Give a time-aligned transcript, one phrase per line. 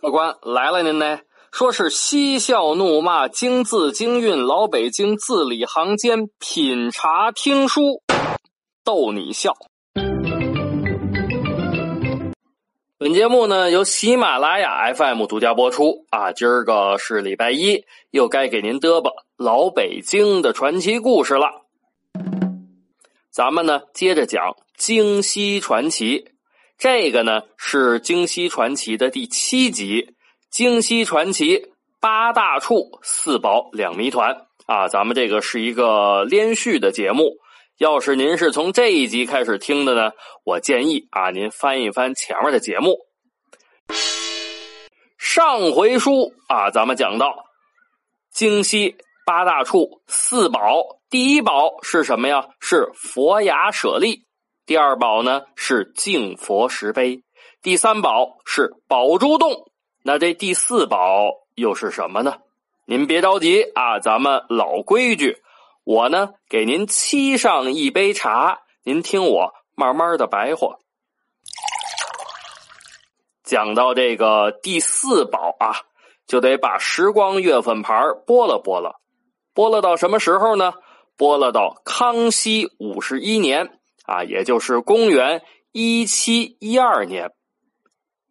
[0.00, 1.20] 客官来了，您呢？
[1.50, 8.02] 说是嬉笑怒骂，京字京韵，老北京字里行间，品茶听书，
[8.84, 9.52] 逗你笑。
[13.02, 16.30] 本节目呢由喜马拉雅 FM 独家播出啊！
[16.30, 21.62] 今儿个是礼拜一，又该给您嘚啵老北京的传奇故事了。
[23.28, 26.26] 咱们呢接着讲京西传奇，
[26.78, 30.14] 这个呢是京西传奇的第七集。
[30.48, 37.38] 京西传奇八大处四宝两谜团啊，咱们这个是一个连续的节目。
[37.82, 40.12] 要是您是从这一集开始听的呢，
[40.44, 43.00] 我建议啊，您翻一翻前面的节目。
[45.18, 47.44] 上回书啊，咱们讲到
[48.30, 48.94] 京西
[49.26, 52.50] 八大处四宝，第一宝是什么呀？
[52.60, 54.26] 是佛牙舍利。
[54.64, 57.24] 第二宝呢是净佛石碑。
[57.62, 59.72] 第三宝是宝珠洞。
[60.04, 62.36] 那这第四宝又是什么呢？
[62.86, 65.42] 您别着急啊，咱们老规矩，
[65.84, 70.76] 我呢给您沏上一杯茶，您听我慢慢的白话。
[73.42, 75.76] 讲到这个第四宝啊，
[76.26, 79.00] 就得把时光月份牌拨了拨了，
[79.52, 80.74] 拨了到什么时候呢？
[81.16, 87.32] 拨了到康熙五十一年啊，也就是公元一七一二年。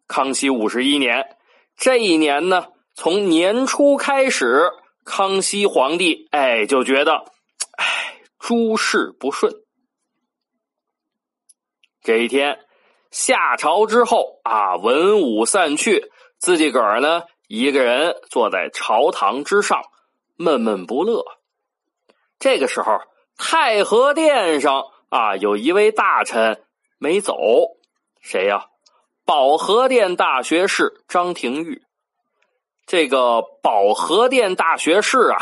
[0.08, 1.36] 康熙五十一年。
[1.76, 4.70] 这一年呢，从年初开始，
[5.04, 7.24] 康熙皇帝哎就觉得，
[8.42, 9.54] 诸事不顺。
[12.02, 12.58] 这一天
[13.12, 19.80] 下朝之后啊，文武散去，自己个儿呢一个人坐在朝堂之上，
[20.34, 21.24] 闷闷不乐。
[22.40, 22.98] 这个时候，
[23.36, 26.64] 太和殿上啊有一位大臣
[26.98, 27.36] 没走，
[28.20, 28.66] 谁呀？
[29.24, 31.84] 保和殿大学士张廷玉，
[32.86, 35.38] 这个保和殿大学士啊，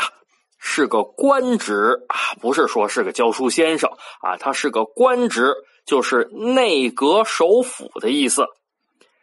[0.63, 3.89] 是个官职啊，不是说是个教书先生
[4.21, 5.55] 啊，他是个官职，
[5.85, 8.45] 就是内阁首辅的意思，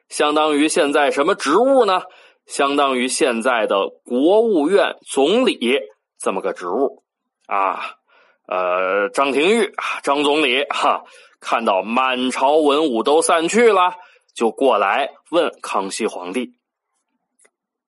[0.09, 2.03] 相当于现在什么职务呢？
[2.45, 5.79] 相当于现在的国务院总理
[6.19, 7.05] 这么个职务
[7.47, 7.95] 啊。
[8.49, 11.05] 呃，张廷玉啊，张总理哈，
[11.39, 13.95] 看到满朝文武都散去了。
[14.35, 16.53] 就过来问康熙皇帝：“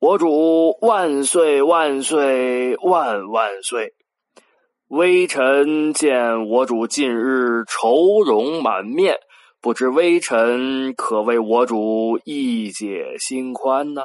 [0.01, 3.93] 我主万岁万岁万万岁！
[4.89, 9.17] 微臣见我主近日愁容满面，
[9.61, 14.05] 不知微臣可为我主一解心宽呢？”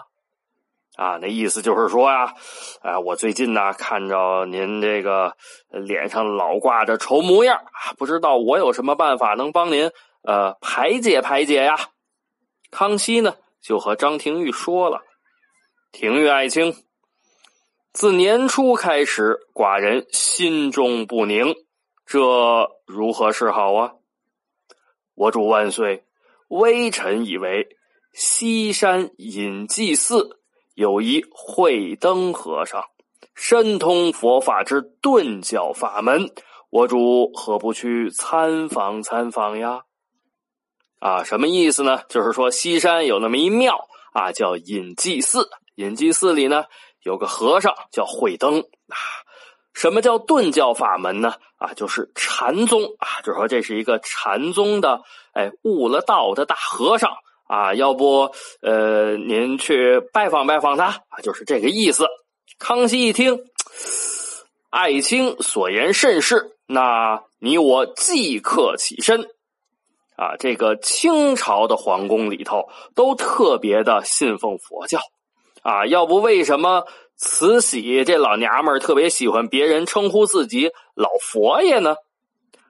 [1.00, 2.34] 啊，那意思就是说呀，
[2.82, 5.38] 啊，我最近呢看着您这个
[5.70, 7.62] 脸上老挂着愁模样，
[7.98, 9.90] 不知道我有什么办法能帮您
[10.24, 11.78] 呃排解排解呀？
[12.70, 15.00] 康熙呢，就和张廷玉说了
[15.98, 16.76] ：“廷玉爱卿，
[17.94, 21.56] 自年初开始，寡人心中不宁，
[22.06, 22.20] 这
[22.86, 23.94] 如何是好啊？”
[25.16, 26.04] 我主万岁，
[26.50, 27.78] 微臣以为
[28.12, 30.42] 西山隐济寺
[30.74, 32.84] 有一慧灯和尚，
[33.34, 36.30] 深通佛法之顿教法门，
[36.70, 39.84] 我主何不去参访参访呀？
[41.00, 42.02] 啊，什么意思呢？
[42.10, 45.50] 就是说西山有那么一庙啊，叫隐济寺。
[45.76, 46.66] 隐居寺里呢
[47.02, 48.98] 有个和尚叫慧灯啊。
[49.74, 51.36] 什么叫顿教法门呢？
[51.58, 55.02] 啊，就是禅宗啊，就说这是一个禅宗的
[55.34, 57.12] 哎悟了道的大和尚
[57.48, 57.74] 啊。
[57.74, 58.32] 要不
[58.62, 62.08] 呃，您去拜访拜访他啊，就是这个意思。
[62.58, 63.38] 康熙一听，
[64.70, 69.30] 爱卿所言甚是，那你我即刻起身。
[70.16, 75.02] 啊，这个清朝的皇宫里头都特别的信奉佛教，
[75.66, 81.96] 啊，要不为什么慈禧这老娘们儿特别喜欢别人称呼自己老佛爷呢？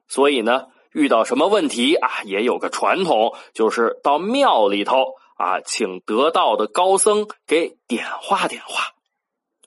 [0.07, 4.95] 所以呢，遇到什么问题啊，也有个传统，就是到庙里头
[5.35, 8.93] 啊，请得道的高僧给点化点化。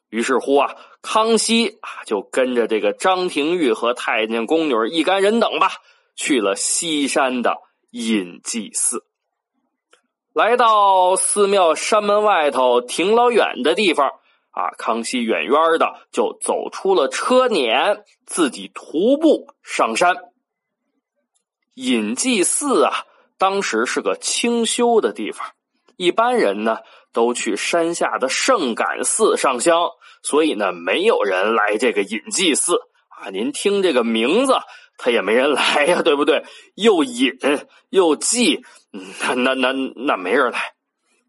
[0.08, 5.72] 于是乎啊，康熙啊就跟着这个张廷玉和太监宫女一干人等吧，
[6.16, 7.56] 去了西山的。
[7.90, 9.02] 隐济寺，
[10.38, 14.08] 来到寺庙山门外头，挺老远的地方
[14.52, 14.70] 啊。
[14.78, 20.14] 康熙远远的就走出了车辇，自己徒步上山。
[21.74, 23.04] 隐济寺啊，
[23.36, 25.44] 当时是个清修的地方，
[25.96, 26.78] 一般人呢
[27.12, 29.90] 都去山下的圣感寺上香，
[30.22, 32.76] 所以呢，没有人来这个隐济寺
[33.08, 33.30] 啊！
[33.30, 34.52] 您听这个名字，
[34.98, 36.44] 他也没人来呀，对不对？
[36.74, 37.38] 又隐
[37.88, 38.60] 又寂，
[38.90, 40.74] 那那那那没人来。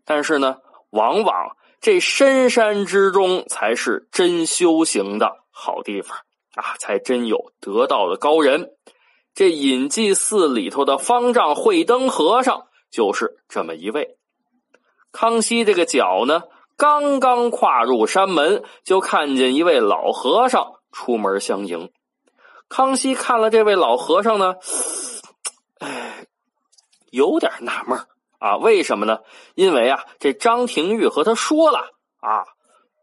[0.04, 0.58] 但是呢，
[0.90, 6.18] 往往这深山之中才是真修行的好地方
[6.56, 8.72] 啊，才真有得道的高人。
[9.36, 14.18] 这隐寂寺里头的方丈慧灯和尚就是这么一位。
[15.12, 16.42] 康熙这个脚呢，
[16.76, 21.92] 刚刚跨入山门，就看见一位老和尚出门相迎。
[22.70, 24.56] 康熙看了这位老和尚呢，
[25.80, 26.26] 哎，
[27.12, 28.00] 有点纳闷
[28.38, 29.20] 啊，为什么呢？
[29.56, 31.80] 因为啊，这张廷玉和他说了
[32.22, 32.46] 啊，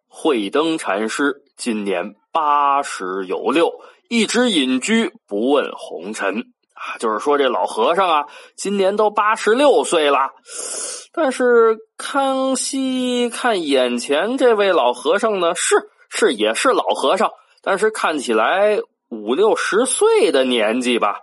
[0.09, 10.31] 慧灯禅师今年八十有六，一直隐居不问红尘啊，就是说这老和尚啊，今年都八十六岁了。
[11.13, 17.33] 但是康熙看眼前这位老和尚呢，是是也是老和尚，
[17.63, 18.79] 但是看起来
[19.09, 21.23] 五六十岁的年纪吧。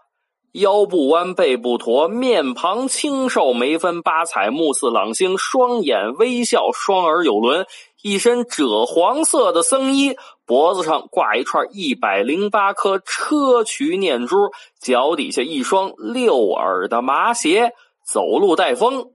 [0.54, 7.66] 腰不弯，背不驼，面庞清瘦，眉分八彩，目似朗星，双眼微笑，双耳有轮，
[8.04, 10.16] 一身赭黄色的僧衣，
[10.46, 17.72] 脖子上挂一串一百零八颗砗磲念珠，脚底下一双六耳的麻鞋，
[18.06, 19.08] 走路带风。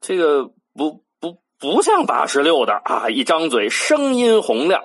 [0.00, 3.08] 这个不不不像八十六的啊！
[3.08, 4.84] 一张嘴，声音洪亮，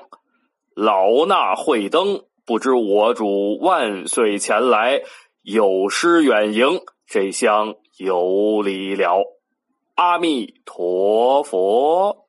[0.79, 2.23] 老衲慧灯。
[2.45, 5.01] 不知我主万岁前来，
[5.41, 9.21] 有失远迎，这厢有礼了。
[9.95, 12.27] 阿弥陀佛！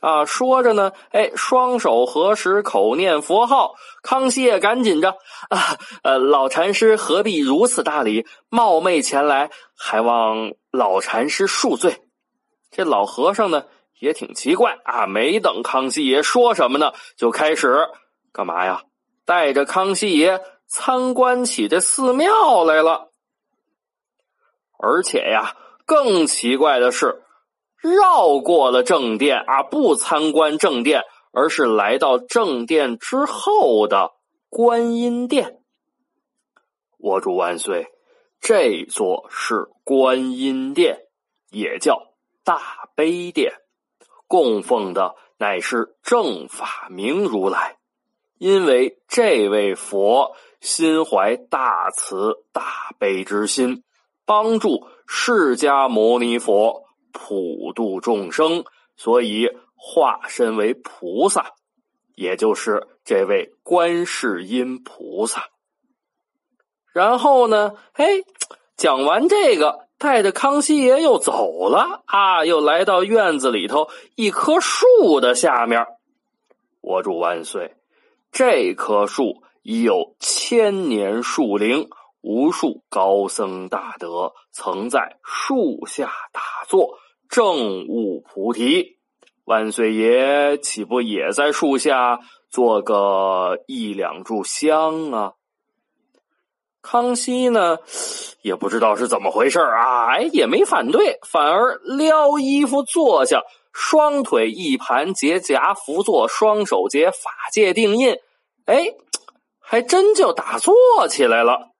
[0.00, 3.74] 啊，说着呢，哎，双手合十，口念佛号。
[4.02, 5.10] 康熙也赶紧着
[5.50, 11.98] 啊，呃，老禅师何必如此大礼，冒昧前来，还望老禅师恕罪。
[12.70, 13.66] 这老和尚呢，
[14.02, 17.86] 也挺奇怪啊，没等康熙爷说什么呢，就开始
[18.32, 18.82] 干嘛呀？
[19.24, 23.12] 带着康熙爷参观起这寺庙来了，
[24.76, 25.56] 而且呀，
[25.86, 27.22] 更奇怪的是，
[27.80, 31.02] 绕过了正殿啊，不参观正殿，
[31.32, 34.10] 而是来到正殿之后的
[34.48, 35.60] 观音殿。
[36.98, 37.86] 我主万岁，
[38.40, 41.02] 这座是观音殿，
[41.52, 43.52] 也叫大悲殿，
[44.32, 47.76] 供奉的乃是正法明如来。
[48.38, 53.84] 因为这位佛心怀大慈大悲之心，
[54.24, 58.64] 帮助释迦牟尼佛普度众生，
[58.96, 61.52] 所以化身为菩萨，
[62.14, 65.50] 也就是这位观世音菩萨。
[66.94, 68.06] 然后呢，哎，
[68.78, 75.86] 讲完这个，带着康熙爷又走了啊，又来到院子里头一棵树的下面。
[76.80, 77.76] 我主万岁。
[78.32, 81.88] 这棵树已有千年树龄，
[82.20, 88.98] 无数高僧大德曾在树下打坐，证悟菩提。
[89.44, 92.18] 万岁爷岂不也在树下
[92.50, 95.34] 做个一两炷香啊？
[96.82, 97.78] 康熙呢，
[98.42, 103.42] 也不知道是怎么回事啊，哎，也没反对，反而撩衣服坐下。
[103.72, 108.18] 双腿一盘结跏趺坐，双手结法界定印，
[108.66, 108.84] 哎，
[109.58, 110.74] 还真就打坐
[111.08, 111.70] 起来了。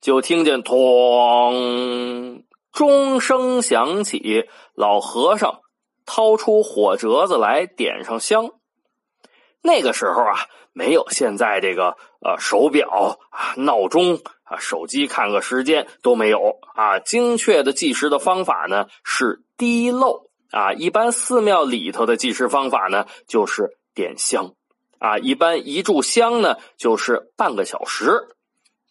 [0.00, 5.60] 就听见“咚”钟声响起，老和尚
[6.04, 8.50] 掏出火折子来点上香。
[9.62, 10.46] 那个时候啊，
[10.78, 17.00] 没有现在这个呃手表啊、闹钟啊、手机看个时间都没有啊。
[17.00, 20.72] 精确的计时的方法呢是滴漏啊。
[20.72, 24.54] 一般寺庙里头的计时方法呢就是点香
[25.00, 25.18] 啊。
[25.18, 28.28] 一般一炷香呢就是半个小时。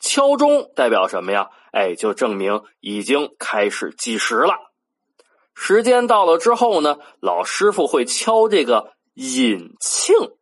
[0.02, 1.48] 敲钟代表什么呀？
[1.72, 4.56] 哎，就证明已经开始计时了。
[5.56, 10.37] 时间到了之后呢，老师傅会敲这个引磬。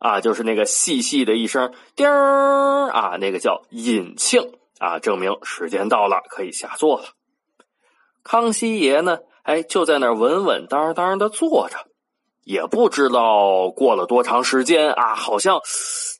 [0.00, 7.10] 啊，就是那个细细的一声“叮儿”啊，那个叫引磬啊，证明时间到了，可以下座了。
[8.24, 11.86] 康熙爷呢，哎，就在那儿稳稳当当的坐着，
[12.44, 15.60] 也不知道过了多长时间啊，好像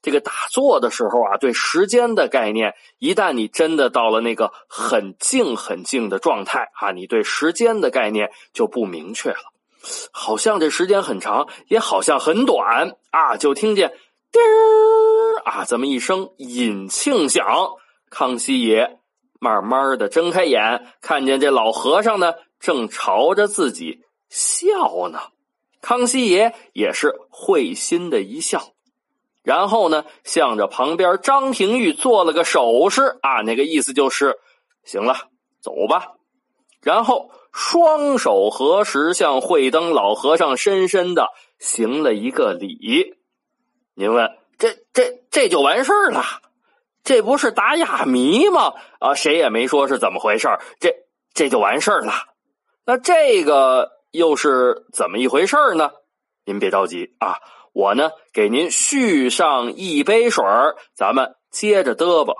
[0.02, 9.54] 这个打坐的时候啊，对时间的概念，一旦你真的到了那个很静很静的状态啊，你对时间的概念就不明确了。
[10.12, 13.36] 好像这时间很长，也好像很短啊！
[13.36, 13.92] 就听见
[14.30, 14.40] “叮”
[15.44, 17.44] 啊，这么一声引磬响。
[18.10, 18.98] 康熙爷
[19.38, 25.20] 慢慢的睁开眼，看见这老和尚呢，正朝着自己笑呢。
[25.80, 28.74] 康熙爷也是会心的一笑，
[29.42, 34.38] 然后呢，向着旁边张廷玉做了个手势啊，那个意思就是
[34.84, 35.28] 行了，
[35.62, 36.12] 走吧。
[36.82, 41.28] 然后双手合十，向慧灯老和尚深深的
[41.58, 43.14] 行了一个礼。
[43.94, 46.24] 您问，这这这就完事儿了？
[47.02, 48.74] 这不是打哑谜吗？
[48.98, 50.94] 啊，谁也没说是怎么回事这
[51.32, 52.12] 这就完事儿了。
[52.84, 55.90] 那这个又是怎么一回事呢？
[56.44, 57.38] 您别着急啊，
[57.72, 60.44] 我呢给您续上一杯水
[60.94, 62.36] 咱们接着嘚啵。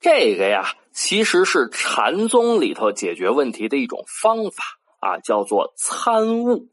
[0.00, 4.64] 这个呀，其实是禅宗里头解决问题的一种方法
[4.98, 6.68] 啊，叫做参悟。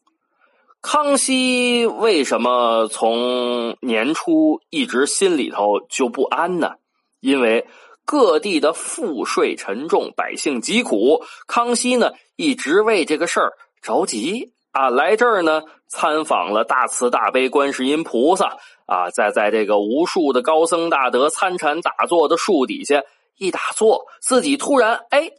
[0.82, 6.76] 康熙为什么从年初一直心里头就不安呢？
[7.20, 7.68] 因为
[8.06, 11.26] 各地的赋税沉重，百姓疾苦。
[11.46, 23.04] 康熙呢一直为这个事儿着急啊，来这儿呢参访了大慈大悲观世音菩萨啊，在在这个无数的高僧大德参禅打坐的树底下
[23.38, 25.32] 一打坐，自己突然哎，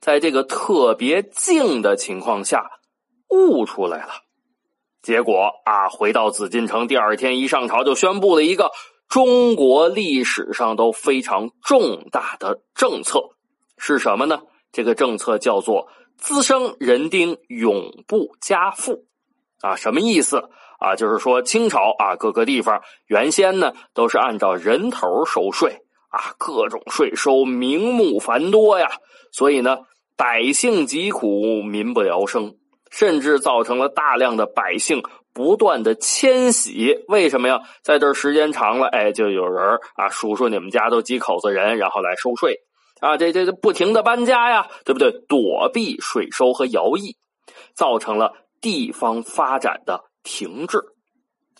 [0.00, 2.70] 在这个特别静的情况下
[3.28, 4.12] 悟出来了。
[5.02, 8.70] 结果啊，回到紫禁城，第二天一上朝就宣布了一个
[9.08, 13.30] 中国历史上都非常重大的政策，
[13.78, 14.42] 是什么呢？
[14.70, 19.06] 这个政策叫做“滋生人丁，永不加赋”。
[19.62, 20.94] 啊，什么意思啊？
[20.94, 28.88] 就是说清朝啊，各个地方原先呢都是按照人头收税啊，各种税收名目繁多呀，
[29.32, 29.78] 所以呢
[30.16, 32.54] 百姓疾苦，民不聊生。
[32.90, 35.02] 甚至造成了大量的百姓
[35.34, 37.60] 不断的迁徙，为什么呀？
[37.82, 42.60] 在这时间长了，哎，就有人啊，数数你们家都几口子人，然后来收税
[43.02, 45.12] 啊，这这这不停的搬家呀，对不对？
[45.28, 47.18] 躲避税收和徭役，
[47.74, 50.78] 造成了地方发展的停滞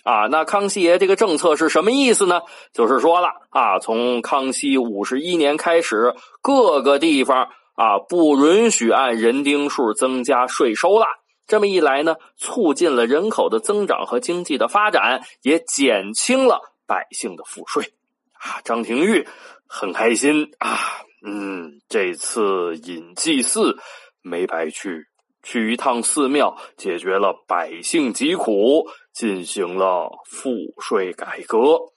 [0.09, 0.27] 啊。
[0.31, 2.41] 那康熙爷这个政策是什么意思呢？
[2.73, 7.49] 就是说了啊，从康熙五十一年开始，各个地方。
[7.79, 11.07] 啊，不允许按人丁数增加税收了。
[11.47, 17.93] 这么一来呢，促进了人口的增长和经济的发展，也减轻了百姓的赋税。
[18.33, 19.29] 啊，张廷玉
[19.69, 20.77] 很开心啊，
[21.25, 23.79] 嗯，这次引祭祀
[24.23, 25.07] 没白去，
[25.45, 28.89] 去一趟寺庙，解决了百姓疾苦，
[29.19, 30.49] 进行了赋
[30.81, 31.91] 税改革，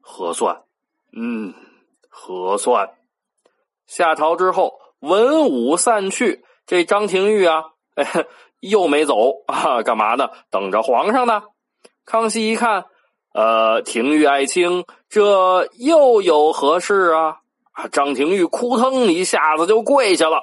[0.00, 0.64] 核算，
[1.16, 1.54] 嗯，
[2.08, 2.90] 核算。
[3.86, 4.80] 下朝之后。
[4.98, 8.26] 文武散去，这张廷玉啊，哎，
[8.58, 9.82] 又没走啊？
[9.82, 10.28] 干嘛呢？
[10.50, 11.44] 等着皇上呢。
[12.04, 12.84] 康熙一看，
[13.32, 17.38] 呃，廷玉爱卿，这又有何事啊？
[17.72, 20.42] 啊，张廷玉哭腾一下子就跪下了。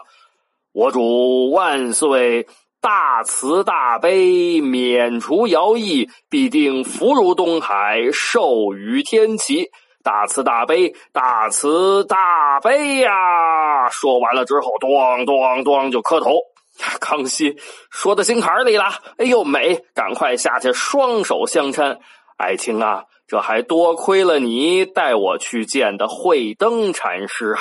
[0.71, 2.47] 我主万岁，
[2.79, 9.71] 大慈大悲，免除徭役，必定福如东海，寿与天齐。
[10.03, 13.89] 大慈大悲，大慈大悲呀！
[13.89, 16.37] 说完了之后，咚咚咚就磕头。
[17.01, 17.57] 康熙
[17.89, 18.85] 说到心坎里了，
[19.17, 21.97] 哎呦美，赶快下去双手相搀。
[22.37, 27.59] 爱卿啊，这还多亏了你带我去见的慧灯禅师啊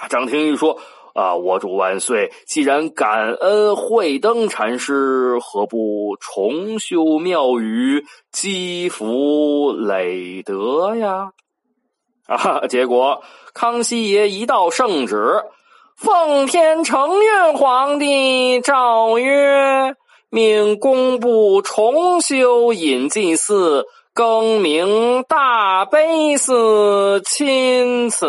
[0.00, 0.08] 啊！
[0.08, 0.80] 张廷玉说
[1.14, 11.30] ：“啊，我主万岁，既然感恩慧灯禅师，何不重修庙宇，积福累德呀？”
[12.26, 12.66] 啊！
[12.68, 15.44] 结果康熙爷一道圣旨，
[15.94, 19.94] 奉天承运皇帝诏曰：
[20.30, 28.26] 命工部重修隐济寺，更名大悲寺，钦此。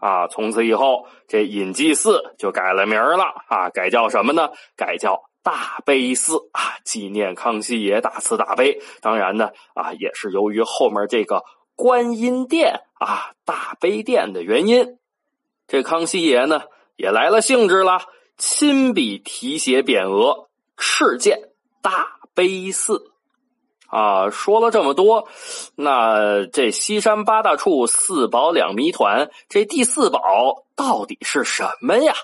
[0.00, 0.28] 啊！
[0.28, 3.70] 从此以后，这隐济寺就改了名了啊！
[3.70, 4.50] 改叫什么呢？
[4.76, 6.78] 改叫大悲寺啊！
[6.84, 8.80] 纪念康熙爷大慈大悲。
[9.00, 11.42] 当然呢，啊，也是由于后面这个。
[11.78, 14.96] 观音殿啊，大悲殿的原因，
[15.68, 16.62] 这康熙爷呢
[16.96, 18.00] 也来了兴致了，
[18.38, 20.48] 亲笔题写匾额，
[20.78, 21.50] 敕建
[21.82, 23.12] 大悲寺。
[23.88, 25.28] 啊，说了这么多，
[25.74, 32.14] 那这西山八大处四宝两谜团，这第四宝到底是什么呀？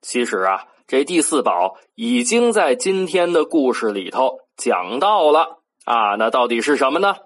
[0.00, 7.16] 其实啊，这第四宝已经在今天的故事里头讲到了啊，那到底是什么呢？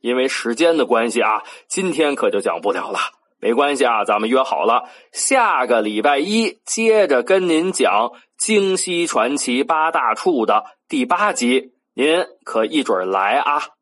[0.00, 2.98] 因为时间的关系啊，今天可就讲不了了。
[3.38, 7.92] 没关系啊，咱们约好了，下个礼拜一接着跟您讲
[8.36, 13.81] 《京西传奇八大处》的第八集，您可一准来啊。